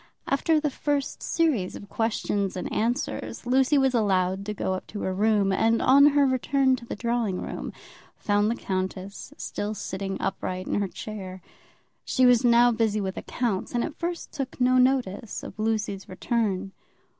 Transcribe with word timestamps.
After 0.25 0.59
the 0.59 0.71
first 0.71 1.21
series 1.21 1.75
of 1.75 1.87
questions 1.87 2.57
and 2.57 2.73
answers, 2.73 3.45
Lucy 3.45 3.77
was 3.77 3.93
allowed 3.93 4.47
to 4.47 4.53
go 4.55 4.73
up 4.73 4.87
to 4.87 5.01
her 5.01 5.13
room, 5.13 5.51
and 5.51 5.79
on 5.79 6.07
her 6.07 6.25
return 6.25 6.75
to 6.77 6.85
the 6.87 6.95
drawing 6.95 7.39
room, 7.39 7.71
found 8.17 8.49
the 8.49 8.55
countess 8.55 9.31
still 9.37 9.75
sitting 9.75 10.19
upright 10.19 10.65
in 10.65 10.81
her 10.81 10.87
chair. 10.87 11.39
She 12.03 12.25
was 12.25 12.43
now 12.43 12.71
busy 12.71 12.99
with 12.99 13.15
accounts, 13.15 13.75
and 13.75 13.83
at 13.83 13.99
first 13.99 14.31
took 14.31 14.59
no 14.59 14.79
notice 14.79 15.43
of 15.43 15.59
Lucy's 15.59 16.09
return. 16.09 16.71